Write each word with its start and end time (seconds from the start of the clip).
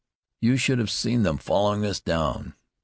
"You 0.39 0.57
should 0.57 0.79
have 0.79 0.89
seen 0.89 1.21
them 1.21 1.37
following 1.37 1.85
us 1.85 1.99
down!" 1.99 2.55